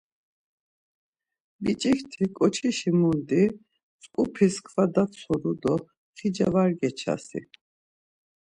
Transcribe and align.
Biç̌ikti 1.61 2.23
ǩoçişi 2.37 2.91
mundi, 2.99 3.43
mtzǩupis 3.53 4.55
kva 4.65 4.85
datzonu 4.93 5.53
do 5.61 5.75
xica 6.17 6.47
var 6.53 6.69
geçasi! 6.79 7.41